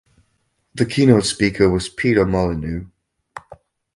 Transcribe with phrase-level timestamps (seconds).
[0.73, 2.87] The keynote speaker was Peter Molyneux.